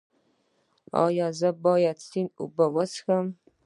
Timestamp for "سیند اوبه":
2.09-2.65